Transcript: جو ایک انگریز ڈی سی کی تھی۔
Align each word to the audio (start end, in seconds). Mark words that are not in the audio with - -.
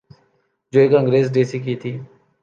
جو 0.73 0.79
ایک 0.79 0.93
انگریز 0.95 1.27
ڈی 1.33 1.43
سی 1.49 1.59
کی 1.65 1.75
تھی۔ 1.81 1.91